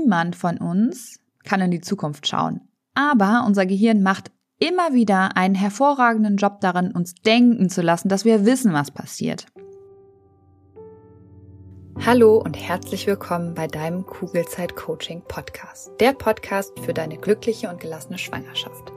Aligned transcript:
Niemand 0.00 0.36
von 0.36 0.58
uns 0.58 1.18
kann 1.44 1.60
in 1.60 1.70
die 1.70 1.80
Zukunft 1.80 2.28
schauen. 2.28 2.60
Aber 2.94 3.44
unser 3.46 3.66
Gehirn 3.66 4.02
macht 4.02 4.30
immer 4.58 4.92
wieder 4.92 5.36
einen 5.36 5.54
hervorragenden 5.54 6.36
Job 6.36 6.60
darin, 6.60 6.92
uns 6.92 7.14
denken 7.14 7.68
zu 7.68 7.82
lassen, 7.82 8.08
dass 8.08 8.24
wir 8.24 8.44
wissen, 8.44 8.72
was 8.72 8.90
passiert. 8.90 9.46
Hallo 12.04 12.38
und 12.38 12.56
herzlich 12.56 13.06
willkommen 13.08 13.54
bei 13.54 13.66
deinem 13.66 14.06
Kugelzeit 14.06 14.76
Coaching 14.76 15.22
Podcast. 15.26 15.90
Der 15.98 16.12
Podcast 16.12 16.78
für 16.80 16.94
deine 16.94 17.16
glückliche 17.16 17.68
und 17.68 17.80
gelassene 17.80 18.18
Schwangerschaft. 18.18 18.92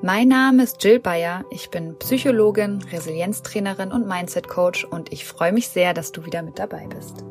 Mein 0.00 0.28
Name 0.28 0.62
ist 0.62 0.82
Jill 0.84 1.00
Bayer. 1.00 1.44
Ich 1.50 1.70
bin 1.70 1.98
Psychologin, 1.98 2.82
Resilienztrainerin 2.92 3.90
und 3.90 4.06
Mindset 4.06 4.46
Coach 4.46 4.84
und 4.84 5.12
ich 5.12 5.24
freue 5.24 5.52
mich 5.52 5.68
sehr, 5.68 5.92
dass 5.92 6.12
du 6.12 6.24
wieder 6.24 6.42
mit 6.42 6.58
dabei 6.58 6.86
bist. 6.86 7.24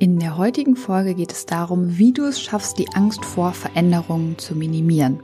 In 0.00 0.18
der 0.18 0.38
heutigen 0.38 0.76
Folge 0.76 1.14
geht 1.14 1.30
es 1.30 1.44
darum, 1.44 1.98
wie 1.98 2.14
du 2.14 2.24
es 2.24 2.40
schaffst, 2.40 2.78
die 2.78 2.88
Angst 2.94 3.22
vor 3.22 3.52
Veränderungen 3.52 4.38
zu 4.38 4.54
minimieren. 4.54 5.22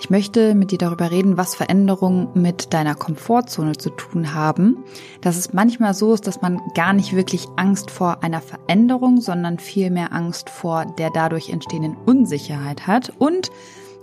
Ich 0.00 0.08
möchte 0.08 0.54
mit 0.54 0.70
dir 0.70 0.78
darüber 0.78 1.10
reden, 1.10 1.36
was 1.36 1.54
Veränderungen 1.54 2.28
mit 2.32 2.72
deiner 2.72 2.94
Komfortzone 2.94 3.76
zu 3.76 3.90
tun 3.90 4.32
haben. 4.32 4.78
Dass 5.20 5.36
es 5.36 5.52
manchmal 5.52 5.92
so 5.92 6.14
ist, 6.14 6.26
dass 6.26 6.40
man 6.40 6.58
gar 6.74 6.94
nicht 6.94 7.14
wirklich 7.14 7.48
Angst 7.56 7.90
vor 7.90 8.22
einer 8.22 8.40
Veränderung, 8.40 9.20
sondern 9.20 9.58
vielmehr 9.58 10.14
Angst 10.14 10.48
vor 10.48 10.86
der 10.86 11.10
dadurch 11.10 11.50
entstehenden 11.50 11.94
Unsicherheit 12.06 12.86
hat. 12.86 13.12
Und 13.18 13.50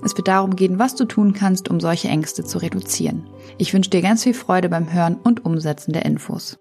es 0.03 0.15
wird 0.15 0.27
darum 0.27 0.55
gehen, 0.55 0.77
was 0.77 0.93
du 0.93 1.05
tun 1.05 1.33
kannst, 1.33 1.67
um 1.67 1.79
solche 1.79 2.09
Ängste 2.09 2.43
zu 2.43 2.59
reduzieren. 2.59 3.27
Ich 3.57 3.73
wünsche 3.73 3.89
dir 3.89 4.03
ganz 4.03 4.21
viel 4.21 4.35
Freude 4.35 4.69
beim 4.69 4.93
Hören 4.93 5.15
und 5.15 5.45
Umsetzen 5.45 5.93
der 5.93 6.05
Infos. 6.05 6.59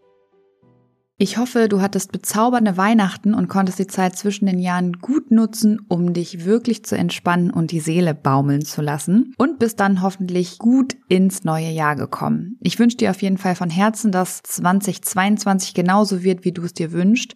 Ich 1.24 1.38
hoffe, 1.38 1.70
du 1.70 1.80
hattest 1.80 2.12
bezaubernde 2.12 2.76
Weihnachten 2.76 3.32
und 3.32 3.48
konntest 3.48 3.78
die 3.78 3.86
Zeit 3.86 4.14
zwischen 4.14 4.44
den 4.44 4.58
Jahren 4.58 4.98
gut 4.98 5.30
nutzen, 5.30 5.80
um 5.88 6.12
dich 6.12 6.44
wirklich 6.44 6.84
zu 6.84 6.98
entspannen 6.98 7.50
und 7.50 7.70
die 7.70 7.80
Seele 7.80 8.12
baumeln 8.12 8.62
zu 8.62 8.82
lassen 8.82 9.32
und 9.38 9.58
bist 9.58 9.80
dann 9.80 10.02
hoffentlich 10.02 10.58
gut 10.58 10.98
ins 11.08 11.42
neue 11.42 11.70
Jahr 11.70 11.96
gekommen. 11.96 12.58
Ich 12.60 12.78
wünsche 12.78 12.98
dir 12.98 13.10
auf 13.10 13.22
jeden 13.22 13.38
Fall 13.38 13.54
von 13.54 13.70
Herzen, 13.70 14.12
dass 14.12 14.42
2022 14.42 15.72
genauso 15.72 16.22
wird, 16.22 16.44
wie 16.44 16.52
du 16.52 16.60
es 16.60 16.74
dir 16.74 16.92
wünschst. 16.92 17.34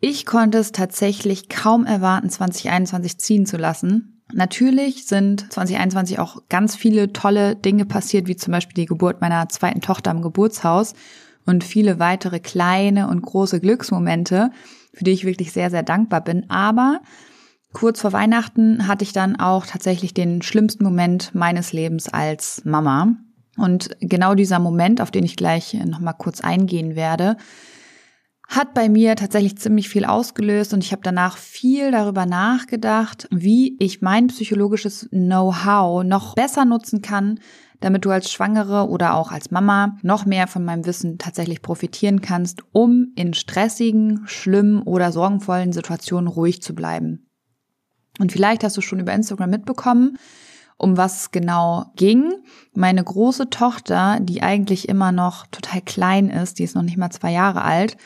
Ich 0.00 0.26
konnte 0.26 0.58
es 0.58 0.72
tatsächlich 0.72 1.48
kaum 1.48 1.86
erwarten, 1.86 2.28
2021 2.28 3.18
ziehen 3.18 3.46
zu 3.46 3.56
lassen. 3.56 4.20
Natürlich 4.32 5.06
sind 5.06 5.46
2021 5.52 6.18
auch 6.18 6.42
ganz 6.48 6.74
viele 6.74 7.12
tolle 7.12 7.54
Dinge 7.54 7.84
passiert, 7.84 8.26
wie 8.26 8.34
zum 8.34 8.50
Beispiel 8.50 8.82
die 8.82 8.86
Geburt 8.86 9.20
meiner 9.20 9.48
zweiten 9.48 9.80
Tochter 9.80 10.10
im 10.10 10.22
Geburtshaus 10.22 10.94
und 11.46 11.64
viele 11.64 11.98
weitere 11.98 12.40
kleine 12.40 13.08
und 13.08 13.22
große 13.22 13.60
Glücksmomente, 13.60 14.50
für 14.94 15.04
die 15.04 15.12
ich 15.12 15.24
wirklich 15.24 15.52
sehr, 15.52 15.70
sehr 15.70 15.82
dankbar 15.82 16.22
bin. 16.22 16.48
Aber 16.50 17.00
kurz 17.72 18.00
vor 18.00 18.12
Weihnachten 18.12 18.86
hatte 18.86 19.04
ich 19.04 19.12
dann 19.12 19.36
auch 19.36 19.66
tatsächlich 19.66 20.14
den 20.14 20.42
schlimmsten 20.42 20.84
Moment 20.84 21.34
meines 21.34 21.72
Lebens 21.72 22.08
als 22.08 22.62
Mama. 22.64 23.16
Und 23.56 23.90
genau 24.00 24.34
dieser 24.34 24.58
Moment, 24.58 25.00
auf 25.00 25.10
den 25.10 25.24
ich 25.24 25.36
gleich 25.36 25.74
nochmal 25.74 26.14
kurz 26.16 26.40
eingehen 26.40 26.96
werde, 26.96 27.36
hat 28.48 28.74
bei 28.74 28.88
mir 28.88 29.16
tatsächlich 29.16 29.56
ziemlich 29.56 29.88
viel 29.88 30.04
ausgelöst 30.04 30.74
und 30.74 30.84
ich 30.84 30.92
habe 30.92 31.02
danach 31.02 31.38
viel 31.38 31.90
darüber 31.90 32.26
nachgedacht, 32.26 33.26
wie 33.30 33.76
ich 33.78 34.02
mein 34.02 34.26
psychologisches 34.26 35.08
Know-how 35.10 36.04
noch 36.04 36.34
besser 36.34 36.64
nutzen 36.66 37.00
kann, 37.00 37.40
damit 37.82 38.04
du 38.04 38.10
als 38.10 38.32
Schwangere 38.32 38.88
oder 38.88 39.14
auch 39.14 39.30
als 39.30 39.50
Mama 39.50 39.96
noch 40.02 40.24
mehr 40.24 40.46
von 40.46 40.64
meinem 40.64 40.86
Wissen 40.86 41.18
tatsächlich 41.18 41.62
profitieren 41.62 42.20
kannst, 42.20 42.62
um 42.72 43.12
in 43.16 43.34
stressigen, 43.34 44.22
schlimmen 44.26 44.82
oder 44.82 45.12
sorgenvollen 45.12 45.72
Situationen 45.72 46.28
ruhig 46.28 46.62
zu 46.62 46.74
bleiben. 46.74 47.28
Und 48.18 48.32
vielleicht 48.32 48.64
hast 48.64 48.76
du 48.76 48.80
schon 48.80 49.00
über 49.00 49.12
Instagram 49.12 49.50
mitbekommen, 49.50 50.18
um 50.76 50.96
was 50.96 51.22
es 51.22 51.30
genau 51.30 51.86
ging. 51.96 52.32
Meine 52.74 53.02
große 53.02 53.50
Tochter, 53.50 54.18
die 54.20 54.42
eigentlich 54.42 54.88
immer 54.88 55.12
noch 55.12 55.46
total 55.48 55.80
klein 55.80 56.30
ist, 56.30 56.58
die 56.58 56.64
ist 56.64 56.74
noch 56.74 56.82
nicht 56.82 56.96
mal 56.96 57.10
zwei 57.10 57.32
Jahre 57.32 57.62
alt, 57.62 57.96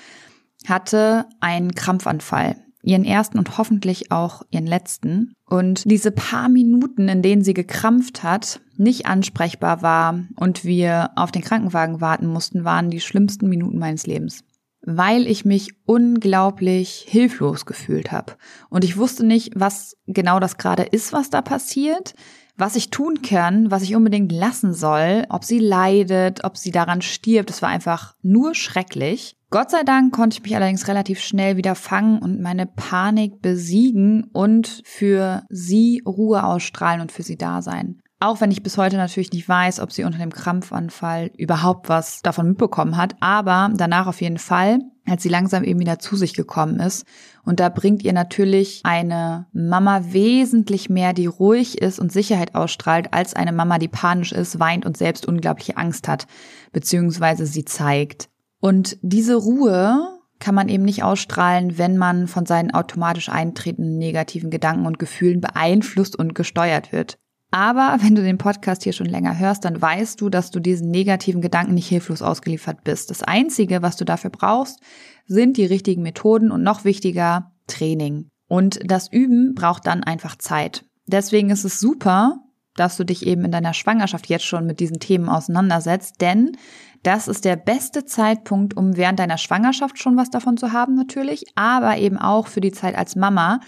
hatte 0.66 1.26
einen 1.40 1.74
Krampfanfall 1.74 2.56
ihren 2.86 3.04
ersten 3.04 3.38
und 3.38 3.58
hoffentlich 3.58 4.12
auch 4.12 4.42
ihren 4.50 4.66
letzten. 4.66 5.34
Und 5.44 5.90
diese 5.90 6.12
paar 6.12 6.48
Minuten, 6.48 7.08
in 7.08 7.20
denen 7.20 7.42
sie 7.42 7.54
gekrampft 7.54 8.22
hat, 8.22 8.60
nicht 8.76 9.06
ansprechbar 9.06 9.82
war 9.82 10.20
und 10.36 10.64
wir 10.64 11.10
auf 11.16 11.32
den 11.32 11.42
Krankenwagen 11.42 12.00
warten 12.00 12.26
mussten, 12.26 12.64
waren 12.64 12.90
die 12.90 13.00
schlimmsten 13.00 13.48
Minuten 13.48 13.78
meines 13.78 14.06
Lebens. 14.06 14.44
Weil 14.86 15.26
ich 15.26 15.44
mich 15.44 15.74
unglaublich 15.84 17.04
hilflos 17.06 17.66
gefühlt 17.66 18.12
habe. 18.12 18.36
Und 18.70 18.84
ich 18.84 18.96
wusste 18.96 19.26
nicht, 19.26 19.52
was 19.54 19.96
genau 20.06 20.40
das 20.40 20.56
gerade 20.56 20.84
ist, 20.84 21.12
was 21.12 21.28
da 21.28 21.42
passiert 21.42 22.14
was 22.56 22.76
ich 22.76 22.90
tun 22.90 23.22
kann, 23.22 23.70
was 23.70 23.82
ich 23.82 23.94
unbedingt 23.94 24.32
lassen 24.32 24.72
soll, 24.72 25.26
ob 25.28 25.44
sie 25.44 25.58
leidet, 25.58 26.44
ob 26.44 26.56
sie 26.56 26.70
daran 26.70 27.02
stirbt. 27.02 27.50
Es 27.50 27.62
war 27.62 27.68
einfach 27.68 28.14
nur 28.22 28.54
schrecklich. 28.54 29.36
Gott 29.50 29.70
sei 29.70 29.82
Dank 29.84 30.12
konnte 30.12 30.38
ich 30.38 30.42
mich 30.42 30.56
allerdings 30.56 30.88
relativ 30.88 31.20
schnell 31.20 31.56
wieder 31.56 31.74
fangen 31.74 32.18
und 32.18 32.40
meine 32.40 32.66
Panik 32.66 33.40
besiegen 33.42 34.24
und 34.32 34.82
für 34.84 35.44
sie 35.50 36.02
Ruhe 36.04 36.44
ausstrahlen 36.44 37.00
und 37.00 37.12
für 37.12 37.22
sie 37.22 37.36
da 37.36 37.62
sein. 37.62 38.00
Auch 38.18 38.40
wenn 38.40 38.50
ich 38.50 38.62
bis 38.62 38.78
heute 38.78 38.96
natürlich 38.96 39.32
nicht 39.32 39.46
weiß, 39.46 39.78
ob 39.80 39.92
sie 39.92 40.04
unter 40.04 40.18
dem 40.18 40.32
Krampfanfall 40.32 41.30
überhaupt 41.36 41.90
was 41.90 42.22
davon 42.22 42.48
mitbekommen 42.48 42.96
hat, 42.96 43.14
aber 43.20 43.70
danach 43.74 44.06
auf 44.06 44.22
jeden 44.22 44.38
Fall, 44.38 44.78
als 45.06 45.22
sie 45.22 45.28
langsam 45.28 45.64
eben 45.64 45.80
wieder 45.80 45.98
zu 45.98 46.16
sich 46.16 46.32
gekommen 46.32 46.80
ist. 46.80 47.04
Und 47.44 47.60
da 47.60 47.68
bringt 47.68 48.02
ihr 48.02 48.14
natürlich 48.14 48.80
eine 48.84 49.46
Mama 49.52 50.00
wesentlich 50.12 50.88
mehr, 50.88 51.12
die 51.12 51.26
ruhig 51.26 51.82
ist 51.82 51.98
und 51.98 52.10
Sicherheit 52.10 52.54
ausstrahlt, 52.54 53.12
als 53.12 53.34
eine 53.34 53.52
Mama, 53.52 53.78
die 53.78 53.88
panisch 53.88 54.32
ist, 54.32 54.58
weint 54.58 54.86
und 54.86 54.96
selbst 54.96 55.26
unglaubliche 55.26 55.76
Angst 55.76 56.08
hat, 56.08 56.26
beziehungsweise 56.72 57.44
sie 57.44 57.66
zeigt. 57.66 58.30
Und 58.60 58.96
diese 59.02 59.36
Ruhe 59.36 60.18
kann 60.38 60.54
man 60.54 60.70
eben 60.70 60.84
nicht 60.84 61.02
ausstrahlen, 61.02 61.76
wenn 61.76 61.98
man 61.98 62.28
von 62.28 62.46
seinen 62.46 62.72
automatisch 62.72 63.28
eintretenden 63.28 63.98
negativen 63.98 64.50
Gedanken 64.50 64.86
und 64.86 64.98
Gefühlen 64.98 65.42
beeinflusst 65.42 66.18
und 66.18 66.34
gesteuert 66.34 66.92
wird. 66.92 67.18
Aber 67.50 67.98
wenn 68.02 68.14
du 68.14 68.22
den 68.22 68.38
Podcast 68.38 68.82
hier 68.82 68.92
schon 68.92 69.06
länger 69.06 69.38
hörst, 69.38 69.64
dann 69.64 69.80
weißt 69.80 70.20
du, 70.20 70.28
dass 70.28 70.50
du 70.50 70.60
diesen 70.60 70.90
negativen 70.90 71.40
Gedanken 71.40 71.74
nicht 71.74 71.88
hilflos 71.88 72.22
ausgeliefert 72.22 72.84
bist. 72.84 73.10
Das 73.10 73.22
Einzige, 73.22 73.82
was 73.82 73.96
du 73.96 74.04
dafür 74.04 74.30
brauchst, 74.30 74.80
sind 75.26 75.56
die 75.56 75.66
richtigen 75.66 76.02
Methoden 76.02 76.50
und 76.50 76.62
noch 76.62 76.84
wichtiger, 76.84 77.52
Training. 77.66 78.28
Und 78.48 78.78
das 78.84 79.10
Üben 79.10 79.54
braucht 79.54 79.86
dann 79.86 80.04
einfach 80.04 80.36
Zeit. 80.36 80.84
Deswegen 81.06 81.50
ist 81.50 81.64
es 81.64 81.80
super, 81.80 82.38
dass 82.76 82.96
du 82.96 83.04
dich 83.04 83.26
eben 83.26 83.44
in 83.44 83.50
deiner 83.50 83.74
Schwangerschaft 83.74 84.28
jetzt 84.28 84.44
schon 84.44 84.66
mit 84.66 84.80
diesen 84.80 85.00
Themen 85.00 85.28
auseinandersetzt, 85.28 86.20
denn 86.20 86.56
das 87.02 87.28
ist 87.28 87.44
der 87.44 87.56
beste 87.56 88.04
Zeitpunkt, 88.04 88.76
um 88.76 88.96
während 88.96 89.18
deiner 89.18 89.38
Schwangerschaft 89.38 89.98
schon 89.98 90.16
was 90.16 90.30
davon 90.30 90.56
zu 90.56 90.72
haben 90.72 90.94
natürlich, 90.94 91.44
aber 91.54 91.98
eben 91.98 92.18
auch 92.18 92.48
für 92.48 92.60
die 92.60 92.72
Zeit 92.72 92.96
als 92.96 93.16
Mama, 93.16 93.60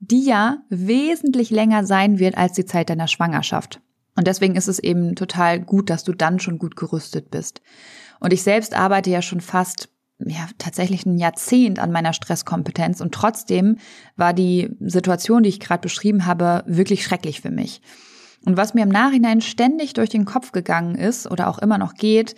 die 0.00 0.24
ja 0.24 0.58
wesentlich 0.70 1.50
länger 1.50 1.84
sein 1.84 2.18
wird 2.18 2.36
als 2.36 2.54
die 2.54 2.64
Zeit 2.64 2.90
deiner 2.90 3.08
Schwangerschaft. 3.08 3.80
Und 4.16 4.26
deswegen 4.26 4.56
ist 4.56 4.68
es 4.68 4.78
eben 4.78 5.14
total 5.14 5.60
gut, 5.60 5.88
dass 5.88 6.04
du 6.04 6.12
dann 6.12 6.40
schon 6.40 6.58
gut 6.58 6.74
gerüstet 6.74 7.30
bist. 7.30 7.60
Und 8.18 8.32
ich 8.32 8.42
selbst 8.42 8.74
arbeite 8.74 9.10
ja 9.10 9.22
schon 9.22 9.40
fast 9.40 9.88
ja, 10.18 10.48
tatsächlich 10.58 11.06
ein 11.06 11.16
Jahrzehnt 11.16 11.78
an 11.78 11.92
meiner 11.92 12.12
Stresskompetenz 12.12 13.00
und 13.00 13.14
trotzdem 13.14 13.78
war 14.16 14.34
die 14.34 14.76
Situation, 14.80 15.42
die 15.42 15.48
ich 15.48 15.60
gerade 15.60 15.80
beschrieben 15.80 16.26
habe, 16.26 16.62
wirklich 16.66 17.04
schrecklich 17.04 17.40
für 17.40 17.50
mich. 17.50 17.80
Und 18.44 18.56
was 18.56 18.74
mir 18.74 18.82
im 18.82 18.90
Nachhinein 18.90 19.40
ständig 19.40 19.94
durch 19.94 20.10
den 20.10 20.24
Kopf 20.24 20.52
gegangen 20.52 20.94
ist 20.94 21.30
oder 21.30 21.48
auch 21.48 21.58
immer 21.58 21.78
noch 21.78 21.94
geht, 21.94 22.34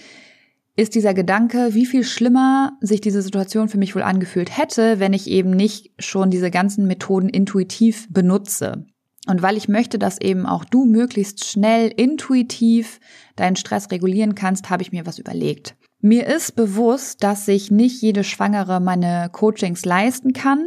ist 0.75 0.95
dieser 0.95 1.13
Gedanke, 1.13 1.75
wie 1.75 1.87
viel 1.87 2.03
schlimmer 2.03 2.79
sich 2.81 3.01
diese 3.01 3.21
Situation 3.21 3.69
für 3.69 3.79
mich 3.79 3.95
wohl 3.95 4.03
angefühlt 4.03 4.57
hätte, 4.57 5.01
wenn 5.01 5.13
ich 5.13 5.29
eben 5.29 5.51
nicht 5.51 5.91
schon 5.99 6.31
diese 6.31 6.51
ganzen 6.51 6.87
Methoden 6.87 7.29
intuitiv 7.29 8.07
benutze. 8.11 8.87
Und 9.27 9.43
weil 9.43 9.57
ich 9.57 9.69
möchte, 9.69 9.99
dass 9.99 10.21
eben 10.21 10.47
auch 10.47 10.65
du 10.65 10.85
möglichst 10.85 11.45
schnell 11.45 11.89
intuitiv 11.89 13.01
deinen 13.37 13.57
Stress 13.57 13.91
regulieren 13.91 14.35
kannst, 14.35 14.71
habe 14.71 14.83
ich 14.83 14.93
mir 14.93 15.07
was 15.07 15.19
überlegt. 15.19 15.77
Mir 16.01 16.27
ist 16.27 16.57
bewusst, 16.57 17.23
dass 17.23 17.47
sich 17.47 17.71
nicht 17.71 18.03
jede 18.03 18.25
Schwangere 18.25 18.81
meine 18.81 19.29
Coachings 19.31 19.85
leisten 19.85 20.33
kann. 20.33 20.67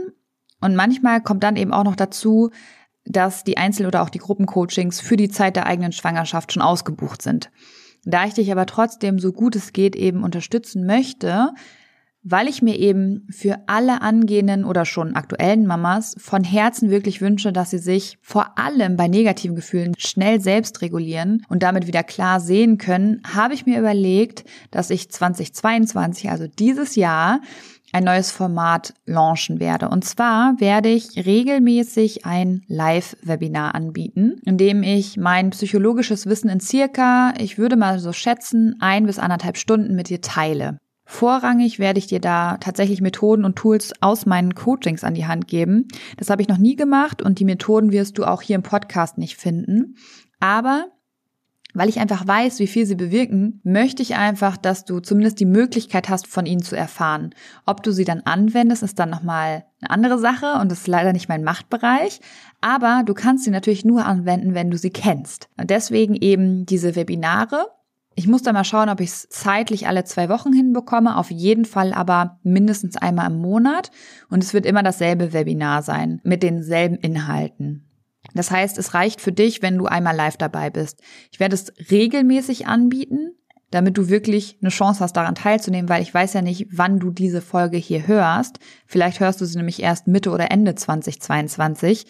Und 0.61 0.75
manchmal 0.75 1.21
kommt 1.21 1.43
dann 1.43 1.57
eben 1.57 1.73
auch 1.73 1.83
noch 1.83 1.97
dazu, 1.97 2.51
dass 3.03 3.43
die 3.43 3.57
Einzel- 3.57 3.87
oder 3.87 4.01
auch 4.01 4.09
die 4.09 4.19
Gruppencoachings 4.19 5.01
für 5.01 5.17
die 5.17 5.29
Zeit 5.29 5.57
der 5.57 5.65
eigenen 5.65 5.91
Schwangerschaft 5.91 6.53
schon 6.53 6.63
ausgebucht 6.63 7.21
sind. 7.21 7.51
Da 8.05 8.25
ich 8.25 8.35
dich 8.35 8.51
aber 8.51 8.65
trotzdem 8.65 9.19
so 9.19 9.33
gut 9.33 9.55
es 9.55 9.73
geht 9.73 9.95
eben 9.95 10.23
unterstützen 10.23 10.85
möchte, 10.85 11.49
weil 12.27 12.47
ich 12.47 12.63
mir 12.63 12.77
eben 12.79 13.27
für 13.29 13.59
alle 13.67 14.01
angehenden 14.01 14.65
oder 14.65 14.85
schon 14.85 15.15
aktuellen 15.15 15.67
Mamas 15.67 16.15
von 16.17 16.43
Herzen 16.43 16.89
wirklich 16.89 17.21
wünsche, 17.21 17.53
dass 17.53 17.69
sie 17.69 17.77
sich 17.77 18.17
vor 18.21 18.57
allem 18.57 18.97
bei 18.97 19.07
negativen 19.07 19.55
Gefühlen 19.55 19.93
schnell 19.97 20.41
selbst 20.41 20.81
regulieren 20.81 21.43
und 21.49 21.61
damit 21.61 21.85
wieder 21.85 22.01
klar 22.01 22.39
sehen 22.39 22.79
können, 22.79 23.21
habe 23.31 23.53
ich 23.53 23.67
mir 23.67 23.77
überlegt, 23.77 24.43
dass 24.71 24.89
ich 24.89 25.11
2022, 25.11 26.31
also 26.31 26.47
dieses 26.47 26.95
Jahr, 26.95 27.41
ein 27.91 28.03
neues 28.03 28.31
Format 28.31 28.93
launchen 29.05 29.59
werde. 29.59 29.89
Und 29.89 30.03
zwar 30.03 30.59
werde 30.59 30.89
ich 30.89 31.25
regelmäßig 31.25 32.25
ein 32.25 32.63
Live-Webinar 32.67 33.73
anbieten, 33.73 34.41
in 34.45 34.57
dem 34.57 34.83
ich 34.83 35.17
mein 35.17 35.51
psychologisches 35.51 36.25
Wissen 36.25 36.49
in 36.49 36.59
circa, 36.59 37.33
ich 37.37 37.57
würde 37.57 37.77
mal 37.77 37.99
so 37.99 38.11
schätzen, 38.11 38.75
ein 38.79 39.05
bis 39.05 39.19
anderthalb 39.19 39.57
Stunden 39.57 39.95
mit 39.95 40.09
dir 40.09 40.21
teile. 40.21 40.79
Vorrangig 41.07 41.77
werde 41.77 41.99
ich 41.99 42.07
dir 42.07 42.19
da 42.19 42.57
tatsächlich 42.57 42.99
Methoden 42.99 43.45
und 43.45 43.55
Tools 43.55 43.93
aus 44.01 44.25
meinen 44.25 44.55
Coachings 44.55 45.03
an 45.03 45.13
die 45.13 45.27
Hand 45.27 45.47
geben. 45.47 45.87
Das 46.17 46.31
habe 46.31 46.41
ich 46.41 46.47
noch 46.47 46.57
nie 46.57 46.75
gemacht 46.75 47.21
und 47.21 47.39
die 47.39 47.45
Methoden 47.45 47.91
wirst 47.91 48.17
du 48.17 48.25
auch 48.25 48.41
hier 48.41 48.55
im 48.55 48.63
Podcast 48.63 49.19
nicht 49.19 49.37
finden. 49.37 49.95
Aber 50.39 50.87
weil 51.75 51.89
ich 51.89 51.99
einfach 51.99 52.25
weiß, 52.25 52.59
wie 52.59 52.67
viel 52.67 52.85
sie 52.85 52.95
bewirken, 52.95 53.59
möchte 53.63 54.01
ich 54.01 54.15
einfach, 54.15 54.57
dass 54.57 54.85
du 54.85 55.01
zumindest 55.01 55.39
die 55.39 55.45
Möglichkeit 55.45 56.09
hast, 56.09 56.25
von 56.25 56.45
ihnen 56.45 56.63
zu 56.63 56.75
erfahren. 56.75 57.35
Ob 57.65 57.83
du 57.83 57.91
sie 57.91 58.05
dann 58.05 58.21
anwendest, 58.21 58.81
ist 58.81 58.97
dann 58.97 59.09
nochmal 59.09 59.65
eine 59.81 59.89
andere 59.89 60.17
Sache 60.17 60.53
und 60.59 60.71
ist 60.71 60.87
leider 60.87 61.13
nicht 61.13 61.29
mein 61.29 61.43
Machtbereich. 61.43 62.21
Aber 62.61 63.03
du 63.05 63.13
kannst 63.13 63.43
sie 63.43 63.51
natürlich 63.51 63.85
nur 63.85 64.05
anwenden, 64.05 64.55
wenn 64.55 64.71
du 64.71 64.77
sie 64.77 64.89
kennst. 64.89 65.49
Und 65.57 65.69
deswegen 65.69 66.15
eben 66.15 66.65
diese 66.65 66.95
Webinare. 66.95 67.67
Ich 68.15 68.27
muss 68.27 68.43
da 68.43 68.53
mal 68.53 68.63
schauen, 68.63 68.87
ob 68.87 69.01
ich 69.01 69.09
es 69.09 69.27
zeitlich 69.29 69.87
alle 69.87 70.05
zwei 70.05 70.29
Wochen 70.29 70.53
hinbekomme. 70.53 71.17
Auf 71.17 71.29
jeden 71.29 71.65
Fall 71.65 71.93
aber 71.93 72.39
mindestens 72.43 72.95
einmal 72.95 73.29
im 73.29 73.39
Monat. 73.39 73.91
Und 74.29 74.41
es 74.41 74.53
wird 74.53 74.65
immer 74.65 74.83
dasselbe 74.83 75.33
Webinar 75.33 75.83
sein 75.83 76.21
mit 76.23 76.41
denselben 76.41 76.95
Inhalten. 76.95 77.85
Das 78.33 78.51
heißt, 78.51 78.77
es 78.77 78.93
reicht 78.93 79.21
für 79.21 79.31
dich, 79.31 79.61
wenn 79.61 79.77
du 79.77 79.85
einmal 79.85 80.15
live 80.15 80.37
dabei 80.37 80.69
bist. 80.69 81.01
Ich 81.31 81.39
werde 81.39 81.55
es 81.55 81.71
regelmäßig 81.91 82.67
anbieten, 82.67 83.35
damit 83.71 83.97
du 83.97 84.09
wirklich 84.09 84.57
eine 84.61 84.69
Chance 84.69 85.01
hast, 85.01 85.13
daran 85.13 85.35
teilzunehmen, 85.35 85.89
weil 85.89 86.01
ich 86.01 86.13
weiß 86.13 86.33
ja 86.33 86.41
nicht, 86.41 86.67
wann 86.71 86.99
du 86.99 87.11
diese 87.11 87.41
Folge 87.41 87.77
hier 87.77 88.07
hörst. 88.07 88.59
Vielleicht 88.85 89.19
hörst 89.19 89.41
du 89.41 89.45
sie 89.45 89.57
nämlich 89.57 89.81
erst 89.81 90.07
Mitte 90.07 90.31
oder 90.31 90.51
Ende 90.51 90.75
2022. 90.75 92.05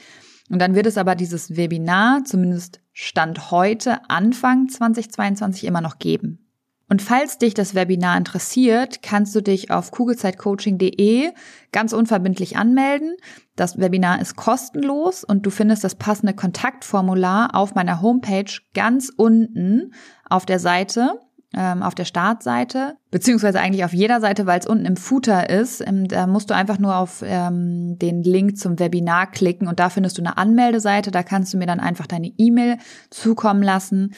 Und 0.49 0.59
dann 0.59 0.75
wird 0.75 0.85
es 0.85 0.97
aber 0.97 1.15
dieses 1.15 1.55
Webinar, 1.55 2.23
zumindest 2.23 2.81
Stand 2.93 3.51
heute, 3.51 4.09
Anfang 4.09 4.69
2022 4.69 5.65
immer 5.65 5.81
noch 5.81 5.97
geben. 5.97 6.44
Und 6.87 7.01
falls 7.01 7.39
dich 7.39 7.55
das 7.55 7.73
Webinar 7.73 8.15
interessiert, 8.15 9.01
kannst 9.01 9.33
du 9.33 9.41
dich 9.41 9.71
auf 9.71 9.89
kugelzeitcoaching.de 9.91 11.31
ganz 11.71 11.93
unverbindlich 11.93 12.57
anmelden. 12.57 13.15
Das 13.55 13.79
Webinar 13.79 14.21
ist 14.21 14.35
kostenlos 14.35 15.23
und 15.23 15.45
du 15.45 15.49
findest 15.49 15.83
das 15.83 15.95
passende 15.95 16.33
Kontaktformular 16.33 17.55
auf 17.55 17.73
meiner 17.73 18.01
Homepage 18.01 18.51
ganz 18.75 19.11
unten 19.15 19.93
auf 20.29 20.45
der 20.45 20.59
Seite, 20.59 21.19
ähm, 21.55 21.81
auf 21.81 21.95
der 21.95 22.05
Startseite, 22.05 22.97
beziehungsweise 23.09 23.61
eigentlich 23.61 23.85
auf 23.85 23.93
jeder 23.93 24.21
Seite, 24.21 24.45
weil 24.45 24.59
es 24.59 24.67
unten 24.67 24.85
im 24.85 24.97
Footer 24.97 25.49
ist. 25.49 25.81
Ähm, 25.81 26.07
da 26.07 26.27
musst 26.27 26.51
du 26.51 26.53
einfach 26.53 26.77
nur 26.77 26.97
auf 26.97 27.23
ähm, 27.25 27.97
den 27.97 28.21
Link 28.21 28.59
zum 28.59 28.77
Webinar 28.77 29.31
klicken 29.31 29.67
und 29.67 29.79
da 29.79 29.89
findest 29.89 30.19
du 30.19 30.21
eine 30.21 30.37
Anmeldeseite. 30.37 31.09
Da 31.09 31.23
kannst 31.23 31.51
du 31.51 31.57
mir 31.57 31.67
dann 31.67 31.79
einfach 31.79 32.05
deine 32.05 32.31
E-Mail 32.37 32.77
zukommen 33.09 33.63
lassen 33.63 34.13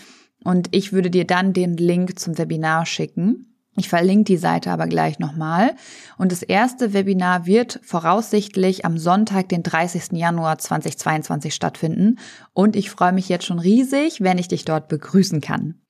und 0.48 0.70
ich 0.72 0.94
würde 0.94 1.10
dir 1.10 1.28
dann 1.28 1.52
den 1.52 1.76
Link 1.76 2.18
zum 2.18 2.38
Webinar 2.38 2.86
schicken. 2.86 3.54
Ich 3.76 3.90
verlinke 3.90 4.24
die 4.24 4.38
Seite 4.38 4.72
aber 4.72 4.88
gleich 4.88 5.20
nochmal. 5.20 5.76
Und 6.18 6.32
das 6.32 6.42
erste 6.42 6.94
Webinar 6.94 7.46
wird 7.46 7.82
voraussichtlich 7.84 8.86
am 8.86 8.98
Sonntag, 8.98 9.50
den 9.50 9.62
30. 9.62 10.14
Januar 10.14 10.58
2022 10.58 11.54
stattfinden. 11.54 12.18
Und 12.54 12.78
ich 12.78 12.90
freue 12.90 13.12
mich 13.12 13.28
jetzt 13.28 13.46
schon 13.46 13.60
riesig, 13.60 14.22
wenn 14.22 14.38
ich 14.38 14.48
dich 14.48 14.64
dort 14.64 14.88
begrüßen 14.88 15.42
kann. 15.42 15.82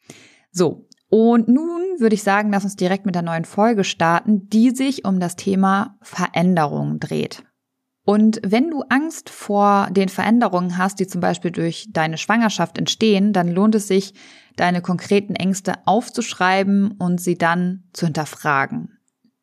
So. 0.51 0.87
Und 1.07 1.47
nun 1.47 1.99
würde 1.99 2.15
ich 2.15 2.23
sagen, 2.23 2.51
lass 2.51 2.63
uns 2.63 2.75
direkt 2.75 3.05
mit 3.05 3.13
der 3.13 3.21
neuen 3.21 3.45
Folge 3.45 3.83
starten, 3.83 4.49
die 4.49 4.71
sich 4.71 5.05
um 5.05 5.19
das 5.19 5.35
Thema 5.35 5.99
Veränderung 6.01 6.99
dreht. 6.99 7.43
Und 8.09 8.39
wenn 8.41 8.71
du 8.71 8.83
Angst 8.87 9.29
vor 9.29 9.89
den 9.91 10.07
Veränderungen 10.07 10.77
hast, 10.77 11.01
die 11.01 11.07
zum 11.07 11.19
Beispiel 11.19 11.51
durch 11.51 11.89
deine 11.91 12.17
Schwangerschaft 12.17 12.77
entstehen, 12.77 13.33
dann 13.33 13.49
lohnt 13.49 13.75
es 13.75 13.89
sich, 13.89 14.13
deine 14.55 14.81
konkreten 14.81 15.35
Ängste 15.35 15.73
aufzuschreiben 15.85 16.91
und 16.91 17.19
sie 17.19 17.37
dann 17.37 17.83
zu 17.91 18.05
hinterfragen. 18.05 18.97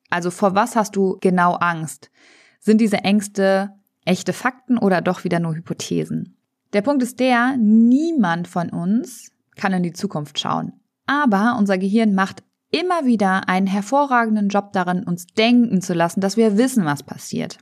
Also 0.08 0.30
vor 0.30 0.54
was 0.54 0.76
hast 0.76 0.96
du 0.96 1.18
genau 1.20 1.56
Angst? 1.56 2.10
Sind 2.58 2.80
diese 2.80 3.04
Ängste 3.04 3.74
echte 4.06 4.32
Fakten 4.32 4.78
oder 4.78 5.02
doch 5.02 5.24
wieder 5.24 5.40
nur 5.40 5.54
Hypothesen? 5.54 6.38
Der 6.72 6.80
Punkt 6.80 7.02
ist 7.02 7.20
der, 7.20 7.58
niemand 7.58 8.48
von 8.48 8.70
uns 8.70 9.30
kann 9.56 9.74
in 9.74 9.82
die 9.82 9.92
Zukunft 9.92 10.40
schauen. 10.40 10.72
Aber 11.04 11.56
unser 11.58 11.76
Gehirn 11.76 12.14
macht 12.14 12.42
immer 12.70 13.04
wieder 13.04 13.46
einen 13.46 13.66
hervorragenden 13.66 14.48
Job 14.48 14.72
darin, 14.72 15.04
uns 15.04 15.26
denken 15.26 15.82
zu 15.82 15.92
lassen, 15.92 16.22
dass 16.22 16.38
wir 16.38 16.56
wissen, 16.56 16.86
was 16.86 17.02
passiert. 17.02 17.58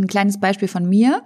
Ein 0.00 0.06
kleines 0.06 0.40
Beispiel 0.40 0.68
von 0.68 0.88
mir. 0.88 1.22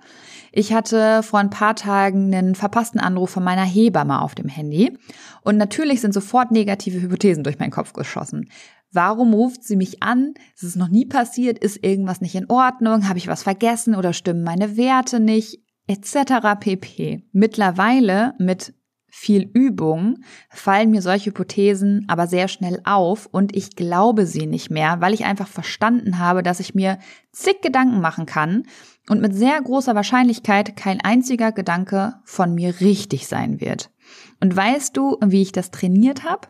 Ich 0.53 0.73
hatte 0.73 1.23
vor 1.23 1.39
ein 1.39 1.51
paar 1.51 1.77
Tagen 1.77 2.35
einen 2.35 2.55
verpassten 2.55 3.01
Anruf 3.01 3.31
von 3.31 3.45
meiner 3.45 3.65
Hebamme 3.65 4.21
auf 4.21 4.35
dem 4.35 4.49
Handy. 4.49 4.99
Und 5.43 5.57
natürlich 5.57 6.01
sind 6.01 6.13
sofort 6.13 6.51
negative 6.51 7.01
Hypothesen 7.01 7.45
durch 7.45 7.59
meinen 7.59 7.71
Kopf 7.71 7.93
geschossen. 7.93 8.49
Warum 8.93 9.35
ruft 9.35 9.65
sie 9.65 9.77
mich 9.77 10.03
an? 10.03 10.35
Es 10.57 10.63
ist 10.63 10.77
noch 10.77 10.89
nie 10.89 11.07
passiert. 11.07 11.59
Ist 11.59 11.85
irgendwas 11.85 12.21
nicht 12.21 12.35
in 12.35 12.51
Ordnung? 12.51 13.09
Habe 13.09 13.19
ich 13.19 13.29
was 13.29 13.43
vergessen 13.43 13.95
oder 13.95 14.13
stimmen 14.13 14.43
meine 14.43 14.77
Werte 14.77 15.21
nicht? 15.21 15.61
Etc. 15.87 16.17
pp. 16.59 17.25
Mittlerweile 17.33 18.35
mit 18.39 18.75
viel 19.17 19.49
Übung 19.55 20.25
fallen 20.51 20.91
mir 20.91 21.01
solche 21.01 21.31
Hypothesen 21.31 22.05
aber 22.09 22.27
sehr 22.27 22.49
schnell 22.49 22.81
auf 22.85 23.27
und 23.27 23.55
ich 23.55 23.77
glaube 23.77 24.27
sie 24.27 24.47
nicht 24.47 24.71
mehr, 24.71 25.01
weil 25.01 25.15
ich 25.15 25.25
einfach 25.25 25.47
verstanden 25.47 26.19
habe, 26.19 26.43
dass 26.43 26.59
ich 26.59 26.75
mir 26.75 26.99
zig 27.31 27.63
Gedanken 27.63 28.01
machen 28.01 28.27
kann 28.27 28.65
und 29.09 29.21
mit 29.21 29.33
sehr 29.33 29.63
großer 29.63 29.95
Wahrscheinlichkeit 29.95 30.77
kein 30.77 31.01
einziger 31.01 31.53
Gedanke 31.53 32.15
von 32.25 32.57
mir 32.57 32.81
richtig 32.81 33.29
sein 33.29 33.61
wird. 33.61 33.91
Und 34.41 34.55
weißt 34.55 34.97
du, 34.97 35.17
wie 35.25 35.43
ich 35.43 35.53
das 35.53 35.71
trainiert 35.71 36.25
habe? 36.25 36.49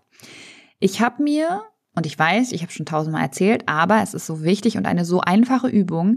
Ich 0.80 1.02
habe 1.02 1.22
mir, 1.22 1.64
und 1.94 2.06
ich 2.06 2.18
weiß, 2.18 2.52
ich 2.52 2.62
habe 2.62 2.72
schon 2.72 2.86
tausendmal 2.86 3.22
erzählt, 3.22 3.68
aber 3.68 4.02
es 4.02 4.14
ist 4.14 4.24
so 4.26 4.42
wichtig 4.42 4.78
und 4.78 4.86
eine 4.86 5.04
so 5.04 5.20
einfache 5.20 5.68
Übung, 5.68 6.16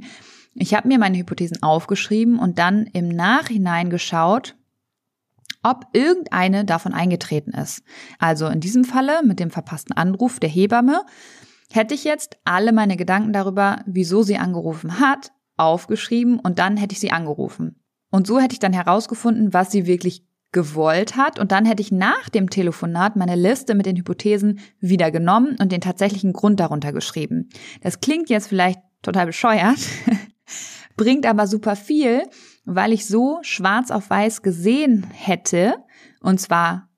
ich 0.55 0.73
habe 0.73 0.87
mir 0.87 0.97
meine 0.97 1.17
Hypothesen 1.17 1.61
aufgeschrieben 1.61 2.39
und 2.39 2.57
dann 2.57 2.87
im 2.93 3.09
Nachhinein 3.09 3.91
geschaut, 3.91 4.56
ob 5.69 5.85
irgendeine 5.93 6.65
davon 6.65 6.93
eingetreten 6.93 7.51
ist. 7.51 7.83
Also 8.19 8.47
in 8.47 8.59
diesem 8.59 8.83
Falle 8.83 9.21
mit 9.23 9.39
dem 9.39 9.51
verpassten 9.51 9.95
Anruf 9.95 10.39
der 10.39 10.49
Hebamme 10.49 11.01
hätte 11.71 11.93
ich 11.93 12.03
jetzt 12.03 12.37
alle 12.45 12.71
meine 12.71 12.97
Gedanken 12.97 13.33
darüber, 13.33 13.81
wieso 13.85 14.23
sie 14.23 14.37
angerufen 14.37 14.99
hat, 14.99 15.31
aufgeschrieben 15.57 16.39
und 16.39 16.59
dann 16.59 16.77
hätte 16.77 16.93
ich 16.93 16.99
sie 16.99 17.11
angerufen. 17.11 17.81
Und 18.09 18.27
so 18.27 18.39
hätte 18.39 18.53
ich 18.53 18.59
dann 18.59 18.73
herausgefunden, 18.73 19.53
was 19.53 19.71
sie 19.71 19.85
wirklich 19.85 20.23
gewollt 20.53 21.17
hat 21.17 21.39
und 21.39 21.51
dann 21.51 21.65
hätte 21.65 21.81
ich 21.81 21.91
nach 21.91 22.29
dem 22.29 22.49
Telefonat 22.49 23.17
meine 23.17 23.35
Liste 23.35 23.75
mit 23.75 23.85
den 23.85 23.97
Hypothesen 23.97 24.59
wieder 24.79 25.11
genommen 25.11 25.57
und 25.59 25.71
den 25.71 25.81
tatsächlichen 25.81 26.31
Grund 26.31 26.59
darunter 26.59 26.93
geschrieben. 26.93 27.49
Das 27.81 27.99
klingt 27.99 28.29
jetzt 28.29 28.47
vielleicht 28.47 28.79
total 29.01 29.25
bescheuert, 29.25 29.77
bringt 30.95 31.25
aber 31.25 31.47
super 31.47 31.75
viel, 31.75 32.23
weil 32.67 32.91
ich 32.91 33.07
so 33.07 33.39
schwarz 33.41 33.91
auf 33.91 34.09
weiß 34.09 34.41
gesehen 34.41 35.07
hätte, 35.13 35.75
und 36.21 36.39
zwar, 36.39 36.89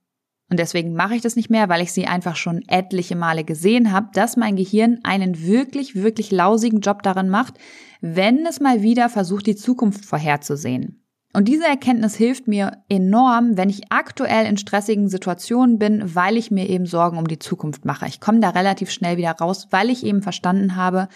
und 0.50 0.60
deswegen 0.60 0.94
mache 0.94 1.16
ich 1.16 1.22
das 1.22 1.36
nicht 1.36 1.52
mehr, 1.52 1.70
weil 1.70 1.84
ich 1.84 1.92
sie 1.92 2.08
einfach 2.08 2.36
schon 2.36 2.64
etliche 2.68 3.16
Male 3.16 3.44
gesehen 3.44 3.92
habe, 3.92 4.08
dass 4.14 4.36
mein 4.36 4.56
Gehirn 4.56 5.00
einen 5.04 5.46
wirklich, 5.46 5.96
wirklich 5.96 6.32
lausigen 6.32 6.80
Job 6.80 7.04
darin 7.04 7.30
macht, 7.30 7.54
wenn 8.02 8.48
es 8.48 8.60
mal 8.60 8.82
wieder 8.82 9.10
versucht, 9.10 9.46
die 9.46 9.56
Zukunft 9.56 10.06
vorherzusehen. 10.06 11.06
Und 11.34 11.48
diese 11.48 11.68
Erkenntnis 11.68 12.16
hilft 12.16 12.48
mir 12.48 12.84
enorm, 12.90 13.56
wenn 13.56 13.70
ich 13.70 13.92
aktuell 13.92 14.48
in 14.48 14.58
stressigen 14.58 15.08
Situationen 15.08 15.78
bin, 15.78 16.16
weil 16.16 16.36
ich 16.38 16.50
mir 16.50 16.68
eben 16.68 16.88
Sorgen 16.88 17.20
um 17.20 17.28
die 17.28 17.38
Zukunft 17.38 17.86
mache. 17.86 18.08
Ich 18.08 18.20
komme 18.20 18.40
da 18.40 18.50
relativ 18.50 18.90
schnell 18.90 19.18
wieder 19.18 19.34
raus, 19.34 19.68
weil 19.70 19.92
ich 19.92 20.04
eben 20.04 20.24
verstanden 20.24 20.76
habe, 20.76 21.08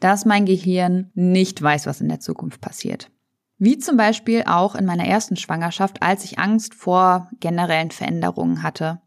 dass 0.00 0.24
mein 0.24 0.46
Gehirn 0.46 1.10
nicht 1.12 1.60
weiß, 1.60 1.84
was 1.84 2.00
in 2.00 2.08
der 2.08 2.20
Zukunft 2.20 2.62
passiert. 2.62 3.10
Wie 3.58 3.78
zum 3.78 3.96
Beispiel 3.96 4.44
auch 4.46 4.76
in 4.76 4.84
meiner 4.84 5.06
ersten 5.06 5.36
Schwangerschaft, 5.36 6.02
als 6.02 6.24
ich 6.24 6.38
Angst 6.38 6.74
vor 6.74 7.28
generellen 7.40 7.90
Veränderungen 7.90 8.62
hatte, 8.62 9.00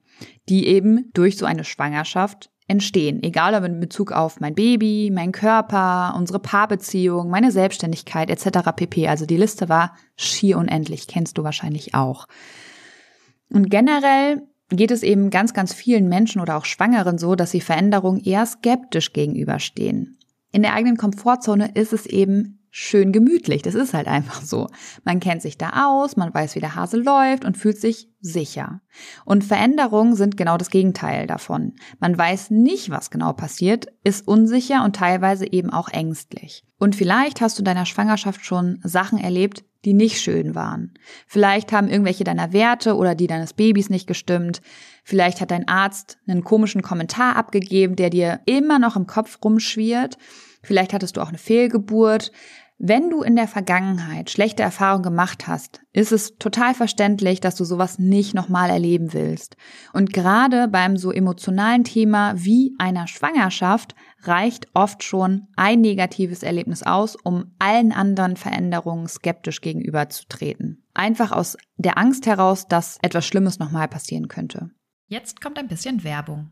die 0.50 0.68
eben 0.68 1.10
durch 1.14 1.38
so 1.38 1.46
eine 1.46 1.64
Schwangerschaft 1.64 2.52
entstehen. 2.68 3.24
Egal 3.24 3.54
ob 3.56 3.64
in 3.64 3.80
Bezug 3.80 4.12
auf 4.12 4.40
mein 4.40 4.56
Baby, 4.56 5.12
mein 5.14 5.32
Körper, 5.32 6.14
unsere 6.18 6.40
Paarbeziehung, 6.40 7.30
meine 7.30 7.52
Selbstständigkeit 7.52 8.30
etc. 8.30 8.72
pp. 8.76 9.08
Also 9.08 9.26
die 9.26 9.38
Liste 9.38 9.70
war 9.70 9.96
schier 10.16 10.58
unendlich, 10.58 11.08
kennst 11.08 11.38
du 11.38 11.44
wahrscheinlich 11.44 11.96
auch. 11.96 12.28
Und 13.50 13.70
generell 13.70 14.44
geht 14.70 14.92
es 14.92 15.04
eben 15.04 15.30
ganz, 15.30 15.54
ganz 15.54 15.74
vielen 15.74 16.08
Menschen 16.08 16.42
oder 16.42 16.58
auch 16.58 16.66
Schwangeren 16.66 17.18
so, 17.18 17.36
dass 17.36 17.52
sie 17.52 17.62
Veränderungen 17.62 18.22
eher 18.24 18.46
skeptisch 18.46 19.12
gegenüberstehen. 19.12 20.18
In 20.54 20.62
der 20.62 20.74
eigenen 20.74 20.98
Komfortzone 20.98 21.72
ist 21.74 21.92
es 21.92 22.06
eben 22.06 22.61
schön 22.72 23.12
gemütlich. 23.12 23.62
Das 23.62 23.76
ist 23.76 23.94
halt 23.94 24.08
einfach 24.08 24.42
so. 24.42 24.68
Man 25.04 25.20
kennt 25.20 25.42
sich 25.42 25.58
da 25.58 25.88
aus, 25.88 26.16
man 26.16 26.34
weiß, 26.34 26.56
wie 26.56 26.62
der 26.62 26.76
Hase 26.76 26.98
läuft 26.98 27.44
und 27.46 27.58
fühlt 27.58 27.78
sich 27.78 28.10
sicher. 28.22 28.82
Und 29.26 29.44
Veränderungen 29.44 30.16
sind 30.16 30.38
genau 30.38 30.58
das 30.58 30.70
Gegenteil 30.70 31.28
davon. 31.28 31.74
Man 32.00 32.18
weiß 32.18 32.50
nicht, 32.50 32.90
was 32.90 33.12
genau 33.12 33.34
passiert, 33.34 33.88
ist 34.04 34.28
unsicher 34.28 34.84
und 34.86 34.96
teilweise 34.96 35.52
eben 35.52 35.70
auch 35.70 35.90
ängstlich. 35.90 36.64
Und 36.80 36.96
vielleicht 36.96 37.42
hast 37.42 37.58
du 37.58 37.62
in 37.62 37.66
deiner 37.66 37.86
Schwangerschaft 37.86 38.46
schon 38.46 38.80
Sachen 38.84 39.20
erlebt, 39.20 39.64
die 39.84 39.94
nicht 39.94 40.22
schön 40.22 40.56
waren. 40.56 40.94
Vielleicht 41.28 41.72
haben 41.72 41.90
irgendwelche 41.90 42.24
deiner 42.24 42.54
Werte 42.54 42.96
oder 42.96 43.16
die 43.16 43.28
deines 43.28 43.54
Babys 43.54 43.90
nicht 43.90 44.08
gestimmt. 44.08 44.62
Vielleicht 45.04 45.42
hat 45.42 45.52
dein 45.52 45.68
Arzt 45.68 46.20
einen 46.28 46.44
komischen 46.44 46.82
Kommentar 46.82 47.36
abgegeben, 47.36 47.96
der 47.96 48.12
dir 48.12 48.42
immer 48.46 48.80
noch 48.80 48.96
im 48.96 49.08
Kopf 49.08 49.40
rumschwirrt. 49.44 50.18
Vielleicht 50.64 50.94
hattest 50.94 51.18
du 51.18 51.22
auch 51.22 51.30
eine 51.30 51.40
Fehlgeburt. 51.40 52.32
Wenn 52.84 53.12
du 53.12 53.22
in 53.22 53.36
der 53.36 53.48
Vergangenheit 53.48 54.32
schlechte 54.32 54.64
Erfahrungen 54.64 55.04
gemacht 55.04 55.46
hast, 55.46 55.82
ist 55.94 56.12
es 56.12 56.40
total 56.40 56.74
verständlich, 56.74 57.40
dass 57.40 57.54
du 57.54 57.64
sowas 57.64 58.00
nicht 58.00 58.34
nochmal 58.34 58.72
erleben 58.72 59.14
willst. 59.14 59.56
Und 59.94 60.12
gerade 60.14 60.68
beim 60.68 60.98
so 60.98 61.12
emotionalen 61.12 61.84
Thema 61.84 62.34
wie 62.38 62.74
einer 62.80 63.06
Schwangerschaft 63.08 63.94
reicht 64.24 64.68
oft 64.74 65.04
schon 65.04 65.46
ein 65.56 65.82
negatives 65.82 66.42
Erlebnis 66.42 66.82
aus, 66.82 67.16
um 67.24 67.54
allen 67.60 67.92
anderen 67.92 68.36
Veränderungen 68.36 69.08
skeptisch 69.08 69.62
gegenüberzutreten. 69.62 70.84
Einfach 70.96 71.32
aus 71.32 71.58
der 71.78 72.00
Angst 72.00 72.26
heraus, 72.26 72.68
dass 72.68 72.98
etwas 73.04 73.28
Schlimmes 73.28 73.60
nochmal 73.60 73.90
passieren 73.90 74.28
könnte. 74.28 74.72
Jetzt 75.06 75.40
kommt 75.40 75.60
ein 75.60 75.68
bisschen 75.68 76.04
Werbung. 76.04 76.52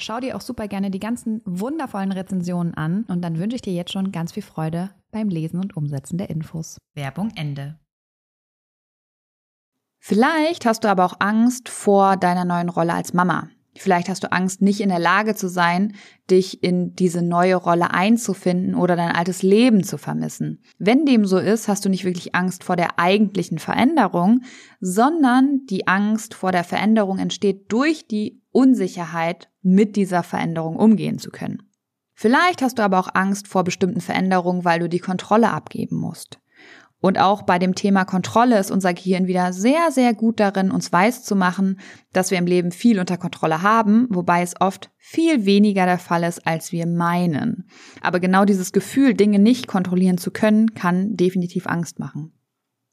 Schau 0.00 0.18
dir 0.18 0.34
auch 0.34 0.40
super 0.40 0.66
gerne 0.66 0.90
die 0.90 0.98
ganzen 0.98 1.42
wundervollen 1.44 2.10
Rezensionen 2.10 2.72
an 2.72 3.04
und 3.04 3.22
dann 3.22 3.38
wünsche 3.38 3.56
ich 3.56 3.62
dir 3.62 3.74
jetzt 3.74 3.92
schon 3.92 4.12
ganz 4.12 4.32
viel 4.32 4.42
Freude 4.42 4.90
beim 5.10 5.28
Lesen 5.28 5.60
und 5.60 5.76
Umsetzen 5.76 6.16
der 6.16 6.30
Infos. 6.30 6.78
Werbung 6.94 7.30
Ende. 7.36 7.78
Vielleicht 10.02 10.64
hast 10.64 10.84
du 10.84 10.88
aber 10.88 11.04
auch 11.04 11.16
Angst 11.18 11.68
vor 11.68 12.16
deiner 12.16 12.46
neuen 12.46 12.70
Rolle 12.70 12.94
als 12.94 13.12
Mama. 13.12 13.50
Vielleicht 13.76 14.08
hast 14.08 14.24
du 14.24 14.32
Angst, 14.32 14.62
nicht 14.62 14.80
in 14.80 14.88
der 14.88 14.98
Lage 14.98 15.34
zu 15.34 15.48
sein, 15.48 15.94
dich 16.30 16.62
in 16.62 16.96
diese 16.96 17.22
neue 17.22 17.54
Rolle 17.54 17.92
einzufinden 17.92 18.74
oder 18.74 18.96
dein 18.96 19.14
altes 19.14 19.42
Leben 19.42 19.84
zu 19.84 19.96
vermissen. 19.96 20.62
Wenn 20.78 21.06
dem 21.06 21.24
so 21.24 21.38
ist, 21.38 21.68
hast 21.68 21.84
du 21.84 21.88
nicht 21.88 22.04
wirklich 22.04 22.34
Angst 22.34 22.64
vor 22.64 22.76
der 22.76 22.98
eigentlichen 22.98 23.58
Veränderung, 23.58 24.42
sondern 24.80 25.66
die 25.66 25.86
Angst 25.86 26.34
vor 26.34 26.52
der 26.52 26.64
Veränderung 26.64 27.18
entsteht 27.18 27.70
durch 27.70 28.08
die 28.08 28.39
Unsicherheit, 28.50 29.48
mit 29.62 29.96
dieser 29.96 30.22
Veränderung 30.22 30.76
umgehen 30.76 31.18
zu 31.18 31.30
können. 31.30 31.62
Vielleicht 32.14 32.62
hast 32.62 32.78
du 32.78 32.82
aber 32.82 32.98
auch 32.98 33.08
Angst 33.14 33.48
vor 33.48 33.64
bestimmten 33.64 34.00
Veränderungen, 34.00 34.64
weil 34.64 34.80
du 34.80 34.88
die 34.88 34.98
Kontrolle 34.98 35.50
abgeben 35.50 35.96
musst. 35.96 36.38
Und 37.00 37.18
auch 37.18 37.42
bei 37.42 37.58
dem 37.58 37.74
Thema 37.74 38.04
Kontrolle 38.04 38.58
ist 38.58 38.70
unser 38.70 38.92
Gehirn 38.92 39.26
wieder 39.26 39.54
sehr, 39.54 39.90
sehr 39.90 40.12
gut 40.12 40.38
darin, 40.38 40.70
uns 40.70 40.92
weiß 40.92 41.24
zu 41.24 41.34
machen, 41.34 41.80
dass 42.12 42.30
wir 42.30 42.36
im 42.36 42.46
Leben 42.46 42.72
viel 42.72 43.00
unter 43.00 43.16
Kontrolle 43.16 43.62
haben, 43.62 44.06
wobei 44.10 44.42
es 44.42 44.60
oft 44.60 44.90
viel 44.98 45.46
weniger 45.46 45.86
der 45.86 45.98
Fall 45.98 46.24
ist, 46.24 46.46
als 46.46 46.72
wir 46.72 46.86
meinen. 46.86 47.68
Aber 48.02 48.20
genau 48.20 48.44
dieses 48.44 48.72
Gefühl, 48.72 49.14
Dinge 49.14 49.38
nicht 49.38 49.66
kontrollieren 49.66 50.18
zu 50.18 50.30
können, 50.30 50.74
kann 50.74 51.16
definitiv 51.16 51.66
Angst 51.66 51.98
machen. 51.98 52.32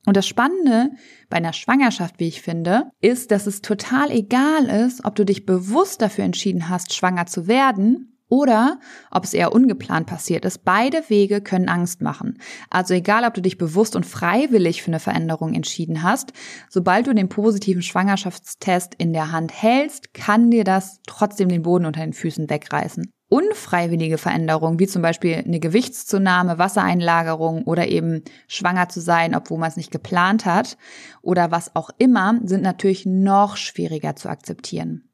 Und 0.07 0.15
das 0.15 0.25
Spannende 0.25 0.91
bei 1.29 1.35
einer 1.35 1.51
Schwangerschaft, 1.51 2.15
wie 2.19 2.29
ich 2.29 2.41
finde, 2.41 2.91
ist, 3.01 3.29
dass 3.29 3.45
es 3.45 3.61
total 3.61 4.09
egal 4.09 4.69
ist, 4.69 5.03
ob 5.03 5.15
du 5.15 5.25
dich 5.25 5.45
bewusst 5.45 6.01
dafür 6.01 6.23
entschieden 6.23 6.69
hast, 6.69 6.95
schwanger 6.95 7.25
zu 7.25 7.45
werden 7.47 8.17
oder 8.29 8.79
ob 9.11 9.25
es 9.25 9.33
eher 9.33 9.51
ungeplant 9.51 10.07
passiert 10.07 10.45
ist. 10.45 10.63
Beide 10.63 11.09
Wege 11.09 11.41
können 11.41 11.67
Angst 11.67 12.01
machen. 12.01 12.39
Also 12.69 12.93
egal, 12.93 13.25
ob 13.25 13.33
du 13.33 13.41
dich 13.41 13.57
bewusst 13.57 13.97
und 13.97 14.05
freiwillig 14.05 14.81
für 14.81 14.91
eine 14.91 15.01
Veränderung 15.01 15.53
entschieden 15.53 16.03
hast, 16.03 16.31
sobald 16.69 17.07
du 17.07 17.13
den 17.13 17.27
positiven 17.27 17.81
Schwangerschaftstest 17.81 18.95
in 18.97 19.11
der 19.11 19.33
Hand 19.33 19.51
hältst, 19.61 20.13
kann 20.13 20.49
dir 20.51 20.63
das 20.63 21.01
trotzdem 21.05 21.49
den 21.49 21.63
Boden 21.63 21.85
unter 21.85 21.99
den 21.99 22.13
Füßen 22.13 22.49
wegreißen. 22.49 23.11
Unfreiwillige 23.29 24.17
Veränderungen, 24.17 24.79
wie 24.79 24.88
zum 24.88 25.01
Beispiel 25.01 25.36
eine 25.36 25.60
Gewichtszunahme, 25.60 26.57
Wassereinlagerung 26.57 27.63
oder 27.65 27.89
eben 27.89 28.24
schwanger 28.48 28.88
zu 28.88 29.01
sein, 29.01 29.36
obwohl 29.36 29.57
man 29.57 29.69
es 29.69 29.75
nicht 29.75 29.91
geplant 29.91 30.46
hat 30.46 30.77
oder 31.22 31.51
was 31.51 31.75
auch 31.75 31.89
immer, 31.98 32.39
sind 32.43 32.63
natürlich 32.63 33.05
noch 33.05 33.57
schwieriger 33.57 34.15
zu 34.15 34.29
akzeptieren. 34.29 35.10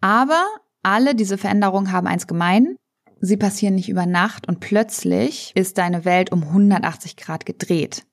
Aber 0.00 0.44
alle 0.82 1.16
diese 1.16 1.36
Veränderungen 1.36 1.90
haben 1.90 2.06
eins 2.06 2.26
gemein. 2.26 2.76
Sie 3.20 3.36
passieren 3.36 3.74
nicht 3.74 3.88
über 3.88 4.06
Nacht 4.06 4.46
und 4.48 4.60
plötzlich 4.60 5.52
ist 5.54 5.78
deine 5.78 6.04
Welt 6.04 6.32
um 6.32 6.42
180 6.42 7.16
Grad 7.16 7.46
gedreht, 7.46 8.04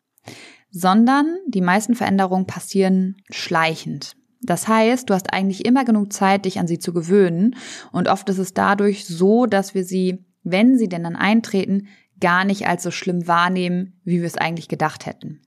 sondern 0.71 1.35
die 1.47 1.61
meisten 1.61 1.95
Veränderungen 1.95 2.45
passieren 2.45 3.17
schleichend. 3.29 4.15
Das 4.41 4.67
heißt, 4.67 5.09
du 5.09 5.13
hast 5.13 5.33
eigentlich 5.33 5.65
immer 5.65 5.83
genug 5.83 6.13
Zeit, 6.13 6.45
dich 6.45 6.59
an 6.59 6.67
sie 6.67 6.79
zu 6.79 6.93
gewöhnen 6.93 7.55
und 7.91 8.07
oft 8.07 8.29
ist 8.29 8.37
es 8.37 8.53
dadurch 8.53 9.05
so, 9.05 9.45
dass 9.45 9.73
wir 9.73 9.83
sie, 9.83 10.25
wenn 10.43 10.77
sie 10.77 10.87
denn 10.87 11.03
dann 11.03 11.15
eintreten, 11.15 11.87
gar 12.19 12.45
nicht 12.45 12.67
als 12.67 12.83
so 12.83 12.91
schlimm 12.91 13.27
wahrnehmen, 13.27 13.99
wie 14.03 14.19
wir 14.19 14.27
es 14.27 14.37
eigentlich 14.37 14.67
gedacht 14.67 15.05
hätten. 15.05 15.41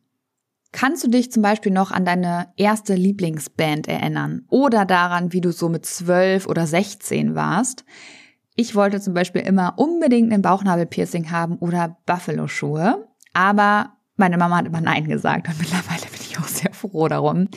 Kannst 0.72 1.04
du 1.04 1.08
dich 1.08 1.30
zum 1.30 1.42
Beispiel 1.42 1.70
noch 1.70 1.90
an 1.90 2.06
deine 2.06 2.48
erste 2.56 2.94
Lieblingsband 2.94 3.88
erinnern 3.88 4.46
oder 4.48 4.86
daran, 4.86 5.32
wie 5.32 5.42
du 5.42 5.52
so 5.52 5.68
mit 5.68 5.84
zwölf 5.84 6.46
oder 6.46 6.66
sechzehn 6.66 7.34
warst? 7.34 7.84
Ich 8.56 8.74
wollte 8.74 9.00
zum 9.00 9.12
Beispiel 9.14 9.42
immer 9.42 9.74
unbedingt 9.76 10.32
ein 10.32 10.42
Bauchnabelpiercing 10.42 11.30
haben 11.30 11.56
oder 11.58 11.98
Buffalo-Schuhe, 12.06 13.06
aber 13.34 13.92
meine 14.16 14.38
Mama 14.38 14.56
hat 14.56 14.66
immer 14.66 14.80
Nein 14.80 15.08
gesagt 15.08 15.48
und 15.48 15.58
mittlerweile 15.58 16.10
bin 16.10 16.20
ich 16.20 16.38
auch 16.38 16.48
sehr 16.48 16.72
froh 16.72 17.08
darum. 17.08 17.48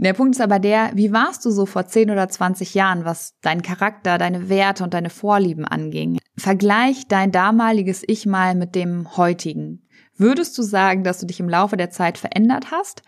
Der 0.00 0.12
Punkt 0.12 0.36
ist 0.36 0.40
aber 0.40 0.60
der, 0.60 0.92
wie 0.94 1.12
warst 1.12 1.44
du 1.44 1.50
so 1.50 1.66
vor 1.66 1.86
10 1.86 2.12
oder 2.12 2.28
20 2.28 2.74
Jahren, 2.74 3.04
was 3.04 3.34
deinen 3.40 3.62
Charakter, 3.62 4.16
deine 4.16 4.48
Werte 4.48 4.84
und 4.84 4.94
deine 4.94 5.10
Vorlieben 5.10 5.64
anging? 5.64 6.18
Vergleich 6.36 7.08
dein 7.08 7.32
damaliges 7.32 8.04
Ich 8.06 8.24
mal 8.24 8.54
mit 8.54 8.76
dem 8.76 9.16
heutigen. 9.16 9.88
Würdest 10.16 10.56
du 10.56 10.62
sagen, 10.62 11.02
dass 11.02 11.18
du 11.18 11.26
dich 11.26 11.40
im 11.40 11.48
Laufe 11.48 11.76
der 11.76 11.90
Zeit 11.90 12.16
verändert 12.16 12.70
hast? 12.70 13.02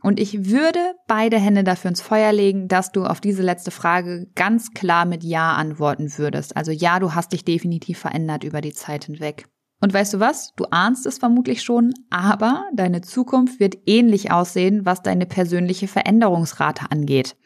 Und 0.00 0.20
ich 0.20 0.48
würde 0.48 0.78
beide 1.08 1.38
Hände 1.40 1.64
dafür 1.64 1.88
ins 1.88 2.00
Feuer 2.00 2.32
legen, 2.32 2.68
dass 2.68 2.92
du 2.92 3.04
auf 3.04 3.20
diese 3.20 3.42
letzte 3.42 3.72
Frage 3.72 4.28
ganz 4.36 4.70
klar 4.70 5.06
mit 5.06 5.24
Ja 5.24 5.54
antworten 5.54 6.16
würdest. 6.18 6.56
Also 6.56 6.70
ja, 6.70 7.00
du 7.00 7.16
hast 7.16 7.32
dich 7.32 7.44
definitiv 7.44 7.98
verändert 7.98 8.44
über 8.44 8.60
die 8.60 8.74
Zeit 8.74 9.06
hinweg. 9.06 9.48
Und 9.80 9.94
weißt 9.94 10.14
du 10.14 10.20
was? 10.20 10.54
Du 10.56 10.64
ahnst 10.70 11.06
es 11.06 11.18
vermutlich 11.18 11.62
schon, 11.62 11.94
aber 12.10 12.64
deine 12.74 13.00
Zukunft 13.00 13.60
wird 13.60 13.76
ähnlich 13.86 14.32
aussehen, 14.32 14.84
was 14.84 15.02
deine 15.02 15.26
persönliche 15.26 15.86
Veränderungsrate 15.86 16.90
angeht. 16.90 17.36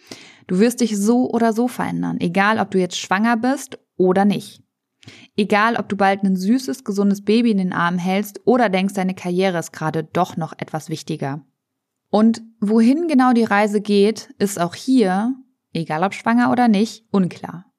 Du 0.46 0.58
wirst 0.58 0.80
dich 0.80 0.96
so 0.96 1.30
oder 1.30 1.52
so 1.52 1.68
verändern, 1.68 2.18
egal 2.20 2.58
ob 2.58 2.70
du 2.70 2.78
jetzt 2.78 2.96
schwanger 2.98 3.36
bist 3.36 3.78
oder 3.96 4.24
nicht. 4.24 4.62
Egal, 5.36 5.76
ob 5.76 5.88
du 5.88 5.96
bald 5.96 6.22
ein 6.22 6.36
süßes, 6.36 6.84
gesundes 6.84 7.24
Baby 7.24 7.50
in 7.50 7.58
den 7.58 7.72
Arm 7.72 7.98
hältst 7.98 8.40
oder 8.44 8.68
denkst, 8.68 8.94
deine 8.94 9.14
Karriere 9.14 9.58
ist 9.58 9.72
gerade 9.72 10.04
doch 10.04 10.36
noch 10.36 10.52
etwas 10.58 10.88
wichtiger. 10.88 11.44
Und 12.10 12.42
wohin 12.60 13.08
genau 13.08 13.32
die 13.32 13.44
Reise 13.44 13.80
geht, 13.80 14.30
ist 14.38 14.60
auch 14.60 14.74
hier, 14.74 15.34
egal 15.72 16.04
ob 16.04 16.14
schwanger 16.14 16.52
oder 16.52 16.68
nicht, 16.68 17.04
unklar. 17.10 17.71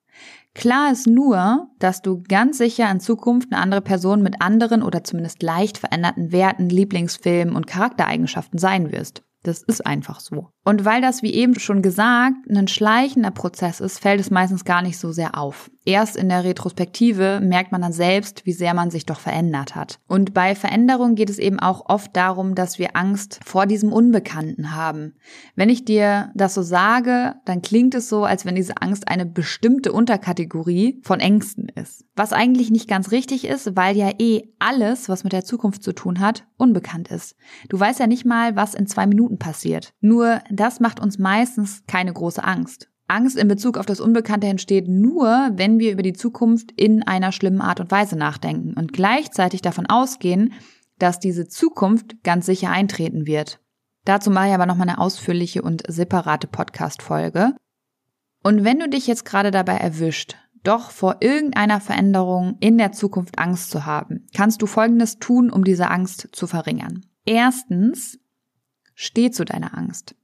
Klar 0.56 0.92
ist 0.92 1.08
nur, 1.08 1.68
dass 1.80 2.02
du 2.02 2.22
ganz 2.28 2.60
sicher 2.60 2.90
in 2.92 3.00
Zukunft 3.00 3.52
eine 3.52 3.62
andere 3.62 3.82
Person 3.82 4.22
mit 4.22 4.42
anderen 4.42 4.84
oder 4.84 5.04
zumindest 5.04 5.42
leicht 5.42 5.80
veränderten 5.80 6.32
Werten, 6.32 6.70
Lieblingsfilmen 6.70 7.56
und 7.56 7.66
Charaktereigenschaften 7.68 8.60
sein 8.60 8.92
wirst. 8.92 9.24
Das 9.42 9.62
ist 9.62 9.86
einfach 9.86 10.20
so. 10.20 10.50
Und 10.64 10.86
weil 10.86 11.02
das, 11.02 11.22
wie 11.22 11.34
eben 11.34 11.60
schon 11.60 11.82
gesagt, 11.82 12.36
ein 12.50 12.68
schleichender 12.68 13.32
Prozess 13.32 13.82
ist, 13.82 14.00
fällt 14.00 14.22
es 14.22 14.32
meistens 14.32 14.64
gar 14.64 14.82
nicht 14.82 14.98
so 14.98 15.12
sehr 15.12 15.38
auf. 15.38 15.70
Erst 15.86 16.16
in 16.16 16.30
der 16.30 16.46
Retrospektive 16.46 17.42
merkt 17.42 17.72
man 17.74 17.82
dann 17.82 17.92
selbst, 17.92 18.46
wie 18.46 18.54
sehr 18.54 18.74
man 18.74 18.90
sich 18.90 19.06
doch 19.06 19.20
verändert 19.20 19.76
hat. 19.76 20.00
Und 20.08 20.34
bei 20.34 20.56
Veränderung 20.56 21.16
geht 21.16 21.30
es 21.30 21.40
eben 21.40 21.60
auch 21.60 21.90
oft 21.90 22.16
darum, 22.16 22.56
dass 22.56 22.80
wir 22.80 22.96
Angst 22.96 23.42
vor 23.44 23.66
diesem 23.66 23.92
Unbekannten 23.92 24.76
haben. 24.76 25.16
Wenn 25.56 25.70
ich 25.70 25.84
dir 25.84 26.32
das 26.36 26.54
so 26.54 26.62
sage, 26.62 27.36
dann 27.46 27.62
klingt 27.62 27.96
es 27.96 28.08
so, 28.08 28.24
als 28.24 28.46
wenn 28.46 28.56
diese 28.56 28.82
Angst 28.82 29.10
eine 29.10 29.26
bestimmte 29.26 29.92
Unterkategorie 29.92 31.02
von 31.04 31.20
Ängsten 31.20 31.68
ist. 31.68 32.06
Was 32.16 32.32
eigentlich 32.32 32.72
nicht 32.72 32.88
ganz 32.88 33.12
richtig 33.12 33.46
ist, 33.46 33.76
weil 33.76 33.98
ja 33.98 34.12
eh 34.20 34.44
alles, 34.60 35.10
was 35.10 35.24
mit 35.24 35.34
der 35.34 35.44
Zukunft 35.44 35.84
zu 35.84 35.92
tun 35.92 36.22
hat, 36.22 36.46
unbekannt 36.58 37.10
ist. 37.10 37.36
Du 37.68 37.78
weißt 37.78 38.00
ja 38.00 38.08
nicht 38.08 38.26
mal, 38.26 38.56
was 38.56 38.74
in 38.74 38.88
zwei 38.88 39.06
Minuten 39.06 39.38
passiert. 39.38 39.94
Nur 40.00 40.40
das 40.50 40.80
macht 40.80 41.02
uns 41.02 41.20
meistens 41.20 41.84
keine 41.88 42.14
große 42.14 42.44
Angst. 42.44 42.90
Angst 43.08 43.38
in 43.38 43.48
Bezug 43.48 43.78
auf 43.78 43.86
das 43.86 44.00
Unbekannte 44.00 44.48
entsteht 44.48 44.88
nur, 44.88 45.52
wenn 45.54 45.80
wir 45.80 45.92
über 45.92 46.04
die 46.04 46.14
Zukunft 46.14 46.72
in 46.72 47.04
einer 47.04 47.32
schlimmen 47.32 47.62
Art 47.62 47.80
und 47.80 47.92
Weise 47.92 48.16
nachdenken 48.16 48.74
und 48.74 48.94
gleichzeitig 48.94 49.62
davon 49.62 49.86
ausgehen, 49.88 50.54
dass 51.00 51.20
diese 51.20 51.48
Zukunft 51.48 52.24
ganz 52.24 52.46
sicher 52.46 52.70
eintreten 52.70 53.28
wird. 53.28 53.60
Dazu 54.06 54.32
mache 54.32 54.48
ich 54.48 54.54
aber 54.54 54.66
nochmal 54.66 54.90
eine 54.90 55.00
ausführliche 55.00 55.62
und 55.62 55.84
separate 55.88 56.48
Podcast-Folge. 56.48 57.56
Und 58.42 58.64
wenn 58.64 58.80
du 58.80 58.90
dich 58.90 59.08
jetzt 59.08 59.26
gerade 59.26 59.52
dabei 59.52 59.78
erwischt, 59.78 60.36
doch 60.64 60.92
vor 60.92 61.18
irgendeiner 61.20 61.82
Veränderung 61.82 62.58
in 62.60 62.78
der 62.78 62.94
Zukunft 62.94 63.38
Angst 63.38 63.70
zu 63.70 63.86
haben, 63.86 64.28
kannst 64.36 64.62
du 64.62 64.66
Folgendes 64.66 65.20
tun, 65.20 65.50
um 65.50 65.64
diese 65.64 65.90
Angst 65.90 66.30
zu 66.32 66.48
verringern. 66.48 67.06
Erstens, 67.26 68.20
steh 68.94 69.32
zu 69.32 69.46
deiner 69.46 69.78
Angst. 69.78 70.16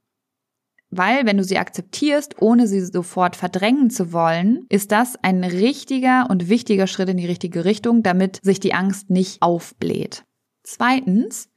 Weil, 0.90 1.24
wenn 1.24 1.36
du 1.36 1.44
sie 1.44 1.58
akzeptierst, 1.58 2.42
ohne 2.42 2.66
sie 2.66 2.80
sofort 2.80 3.36
verdrängen 3.36 3.90
zu 3.90 4.12
wollen, 4.12 4.66
ist 4.68 4.90
das 4.90 5.16
ein 5.22 5.44
richtiger 5.44 6.26
und 6.28 6.48
wichtiger 6.48 6.88
Schritt 6.88 7.08
in 7.08 7.16
die 7.16 7.26
richtige 7.26 7.64
Richtung, 7.64 8.02
damit 8.02 8.40
sich 8.42 8.58
die 8.58 8.74
Angst 8.74 9.08
nicht 9.08 9.40
aufbläht. 9.40 10.24
Zweitens, 10.64 11.48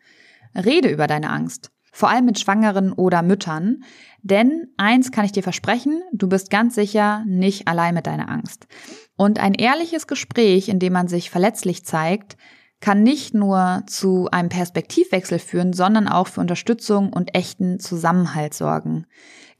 rede 0.56 0.90
über 0.90 1.08
deine 1.08 1.32
Angst. 1.32 1.72
Vor 1.92 2.10
allem 2.10 2.26
mit 2.26 2.40
Schwangeren 2.40 2.92
oder 2.92 3.22
Müttern. 3.22 3.84
Denn 4.22 4.68
eins 4.78 5.12
kann 5.12 5.26
ich 5.26 5.32
dir 5.32 5.44
versprechen, 5.44 6.02
du 6.12 6.28
bist 6.28 6.50
ganz 6.50 6.76
sicher 6.76 7.24
nicht 7.28 7.68
allein 7.68 7.94
mit 7.94 8.08
deiner 8.08 8.30
Angst. 8.30 8.68
Und 9.16 9.40
ein 9.40 9.54
ehrliches 9.54 10.08
Gespräch, 10.08 10.70
in 10.70 10.80
dem 10.80 10.94
man 10.94 11.08
sich 11.08 11.30
verletzlich 11.30 11.86
zeigt, 11.86 12.36
kann 12.84 13.02
nicht 13.02 13.34
nur 13.34 13.84
zu 13.88 14.28
einem 14.30 14.50
Perspektivwechsel 14.50 15.40
führen, 15.40 15.72
sondern 15.72 16.10
auch 16.10 16.28
für 16.28 16.42
Unterstützung 16.42 17.14
und 17.14 17.34
echten 17.34 17.80
Zusammenhalt 17.80 18.54
sorgen. 18.54 19.06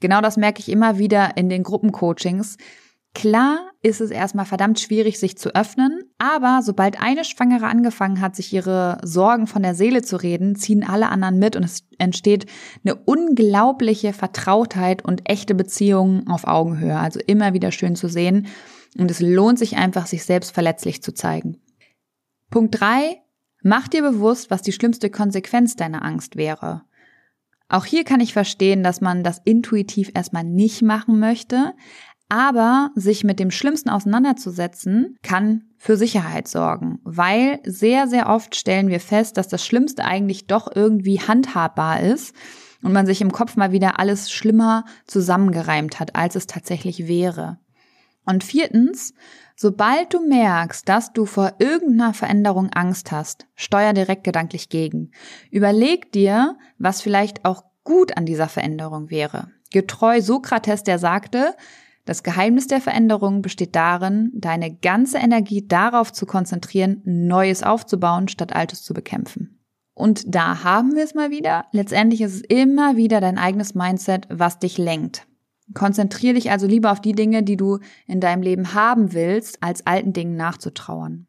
Genau 0.00 0.20
das 0.20 0.36
merke 0.36 0.60
ich 0.60 0.68
immer 0.68 0.98
wieder 0.98 1.34
in 1.38 1.48
den 1.48 1.62
Gruppencoachings. 1.62 2.58
Klar 3.14 3.70
ist 3.80 4.02
es 4.02 4.10
erstmal 4.10 4.44
verdammt 4.44 4.78
schwierig, 4.78 5.18
sich 5.18 5.38
zu 5.38 5.54
öffnen, 5.54 6.02
aber 6.18 6.60
sobald 6.62 7.00
eine 7.00 7.24
Schwangere 7.24 7.64
angefangen 7.64 8.20
hat, 8.20 8.36
sich 8.36 8.52
ihre 8.52 8.98
Sorgen 9.02 9.46
von 9.46 9.62
der 9.62 9.74
Seele 9.74 10.02
zu 10.02 10.16
reden, 10.16 10.54
ziehen 10.54 10.86
alle 10.86 11.08
anderen 11.08 11.38
mit 11.38 11.56
und 11.56 11.64
es 11.64 11.84
entsteht 11.96 12.44
eine 12.84 12.94
unglaubliche 12.94 14.12
Vertrautheit 14.12 15.02
und 15.02 15.30
echte 15.30 15.54
Beziehungen 15.54 16.28
auf 16.28 16.46
Augenhöhe. 16.46 16.98
Also 16.98 17.20
immer 17.26 17.54
wieder 17.54 17.72
schön 17.72 17.96
zu 17.96 18.08
sehen. 18.10 18.48
Und 18.98 19.10
es 19.10 19.20
lohnt 19.20 19.58
sich 19.58 19.78
einfach, 19.78 20.04
sich 20.04 20.24
selbst 20.24 20.52
verletzlich 20.52 21.02
zu 21.02 21.14
zeigen. 21.14 21.63
Punkt 22.54 22.80
drei: 22.80 23.20
Mach 23.64 23.88
dir 23.88 24.02
bewusst, 24.02 24.48
was 24.48 24.62
die 24.62 24.70
schlimmste 24.70 25.10
Konsequenz 25.10 25.74
deiner 25.74 26.04
Angst 26.04 26.36
wäre. 26.36 26.82
Auch 27.68 27.84
hier 27.84 28.04
kann 28.04 28.20
ich 28.20 28.32
verstehen, 28.32 28.84
dass 28.84 29.00
man 29.00 29.24
das 29.24 29.40
intuitiv 29.44 30.12
erstmal 30.14 30.44
nicht 30.44 30.80
machen 30.80 31.18
möchte, 31.18 31.74
aber 32.28 32.92
sich 32.94 33.24
mit 33.24 33.40
dem 33.40 33.50
Schlimmsten 33.50 33.90
auseinanderzusetzen, 33.90 35.16
kann 35.24 35.64
für 35.78 35.96
Sicherheit 35.96 36.46
sorgen, 36.46 37.00
weil 37.02 37.58
sehr, 37.64 38.06
sehr 38.06 38.28
oft 38.28 38.54
stellen 38.54 38.86
wir 38.86 39.00
fest, 39.00 39.36
dass 39.36 39.48
das 39.48 39.66
Schlimmste 39.66 40.04
eigentlich 40.04 40.46
doch 40.46 40.70
irgendwie 40.72 41.18
handhabbar 41.18 42.02
ist 42.02 42.36
und 42.84 42.92
man 42.92 43.04
sich 43.04 43.20
im 43.20 43.32
Kopf 43.32 43.56
mal 43.56 43.72
wieder 43.72 43.98
alles 43.98 44.30
schlimmer 44.30 44.84
zusammengereimt 45.08 45.98
hat, 45.98 46.14
als 46.14 46.36
es 46.36 46.46
tatsächlich 46.46 47.08
wäre. 47.08 47.58
Und 48.24 48.44
viertens, 48.44 49.14
Sobald 49.56 50.12
du 50.12 50.26
merkst, 50.26 50.88
dass 50.88 51.12
du 51.12 51.26
vor 51.26 51.52
irgendeiner 51.58 52.12
Veränderung 52.12 52.70
Angst 52.72 53.12
hast, 53.12 53.46
steuer 53.54 53.92
direkt 53.92 54.24
gedanklich 54.24 54.68
gegen. 54.68 55.12
Überleg 55.50 56.10
dir, 56.10 56.56
was 56.78 57.00
vielleicht 57.00 57.44
auch 57.44 57.62
gut 57.84 58.16
an 58.16 58.26
dieser 58.26 58.48
Veränderung 58.48 59.10
wäre. 59.10 59.52
Getreu 59.70 60.20
Sokrates, 60.20 60.82
der 60.82 60.98
sagte, 60.98 61.54
das 62.04 62.22
Geheimnis 62.22 62.66
der 62.66 62.80
Veränderung 62.80 63.42
besteht 63.42 63.76
darin, 63.76 64.32
deine 64.34 64.74
ganze 64.74 65.18
Energie 65.18 65.66
darauf 65.66 66.12
zu 66.12 66.26
konzentrieren, 66.26 67.00
Neues 67.04 67.62
aufzubauen, 67.62 68.26
statt 68.28 68.54
Altes 68.54 68.82
zu 68.82 68.92
bekämpfen. 68.92 69.60
Und 69.94 70.34
da 70.34 70.64
haben 70.64 70.96
wir 70.96 71.04
es 71.04 71.14
mal 71.14 71.30
wieder. 71.30 71.66
Letztendlich 71.70 72.20
ist 72.20 72.34
es 72.34 72.40
immer 72.40 72.96
wieder 72.96 73.20
dein 73.20 73.38
eigenes 73.38 73.76
Mindset, 73.76 74.26
was 74.28 74.58
dich 74.58 74.76
lenkt. 74.76 75.26
Konzentriere 75.72 76.34
dich 76.34 76.50
also 76.50 76.66
lieber 76.66 76.92
auf 76.92 77.00
die 77.00 77.14
Dinge, 77.14 77.42
die 77.42 77.56
du 77.56 77.78
in 78.06 78.20
deinem 78.20 78.42
Leben 78.42 78.74
haben 78.74 79.12
willst, 79.14 79.62
als 79.62 79.86
alten 79.86 80.12
Dingen 80.12 80.36
nachzutrauern. 80.36 81.26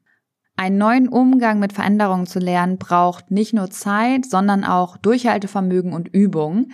Einen 0.57 0.77
neuen 0.77 1.09
Umgang 1.09 1.59
mit 1.59 1.73
Veränderungen 1.73 2.27
zu 2.27 2.39
lernen 2.39 2.77
braucht 2.77 3.31
nicht 3.31 3.53
nur 3.53 3.69
Zeit, 3.69 4.25
sondern 4.25 4.63
auch 4.63 4.97
Durchhaltevermögen 4.97 5.93
und 5.93 6.07
Übung. 6.07 6.67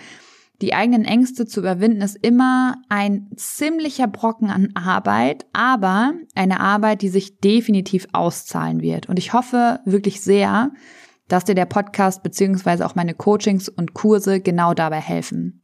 Die 0.61 0.75
eigenen 0.75 1.05
Ängste 1.05 1.47
zu 1.47 1.59
überwinden 1.61 2.01
ist 2.01 2.15
immer 2.15 2.75
ein 2.89 3.29
ziemlicher 3.35 4.07
Brocken 4.07 4.51
an 4.51 4.69
Arbeit, 4.75 5.47
aber 5.53 6.13
eine 6.35 6.59
Arbeit, 6.59 7.01
die 7.01 7.09
sich 7.09 7.39
definitiv 7.39 8.07
auszahlen 8.13 8.81
wird. 8.81 9.09
Und 9.09 9.17
ich 9.17 9.33
hoffe 9.33 9.79
wirklich 9.85 10.21
sehr, 10.21 10.71
dass 11.27 11.45
dir 11.45 11.55
der 11.55 11.65
Podcast 11.65 12.21
beziehungsweise 12.21 12.85
auch 12.85 12.93
meine 12.93 13.15
Coachings 13.15 13.69
und 13.69 13.95
Kurse 13.95 14.39
genau 14.39 14.75
dabei 14.75 14.99
helfen. 14.99 15.63